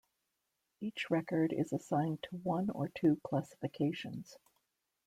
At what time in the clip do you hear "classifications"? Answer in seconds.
3.23-4.35